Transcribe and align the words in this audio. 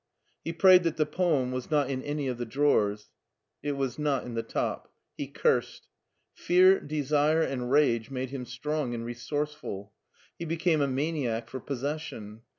He 0.43 0.51
prayed 0.51 0.81
that 0.81 0.97
the 0.97 1.05
poem 1.05 1.51
was 1.51 1.69
not 1.69 1.87
in 1.87 2.01
any 2.01 2.27
of 2.27 2.37
HEIDELBERG 2.37 2.37
8l 2.37 2.37
the 2.39 2.51
drawers. 2.51 3.11
It 3.61 3.71
was 3.73 3.99
not 3.99 4.23
in 4.25 4.33
the 4.33 4.41
top. 4.41 4.91
He 5.15 5.27
cursed. 5.27 5.85
Fear, 6.33 6.79
desire, 6.79 7.43
and 7.43 7.69
rage 7.71 8.09
made 8.09 8.31
him 8.31 8.47
strong 8.47 8.95
and 8.95 9.05
resourceful. 9.05 9.93
He 10.39 10.45
became 10.45 10.81
a 10.81 10.87
maniac 10.87 11.49
for 11.51 11.59
possession. 11.59 12.41